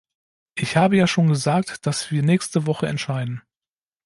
Ich 0.55 0.77
habe 0.77 0.95
ja 0.97 1.05
schon 1.05 1.27
gesagt, 1.27 1.85
dass 1.85 2.09
wir 2.09 2.23
nächste 2.23 2.65
Woche 2.65 2.87
entscheiden. 2.87 3.43